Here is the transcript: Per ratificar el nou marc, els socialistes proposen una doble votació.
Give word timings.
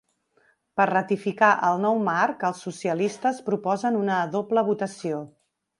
Per 0.79 0.87
ratificar 0.89 1.49
el 1.69 1.77
nou 1.85 2.01
marc, 2.09 2.47
els 2.49 2.65
socialistes 2.69 3.45
proposen 3.53 4.03
una 4.05 4.21
doble 4.39 4.69
votació. 4.73 5.27